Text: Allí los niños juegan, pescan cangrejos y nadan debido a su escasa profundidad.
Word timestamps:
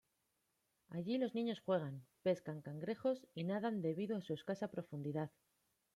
Allí 0.89 1.19
los 1.19 1.35
niños 1.35 1.59
juegan, 1.59 2.03
pescan 2.23 2.63
cangrejos 2.63 3.27
y 3.35 3.43
nadan 3.43 3.83
debido 3.83 4.17
a 4.17 4.21
su 4.23 4.33
escasa 4.33 4.67
profundidad. 4.71 5.29